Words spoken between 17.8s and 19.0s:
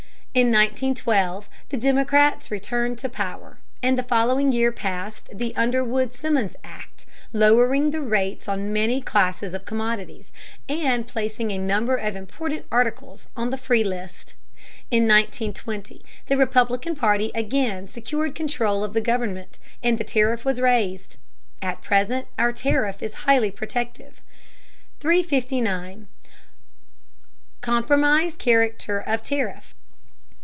secured control of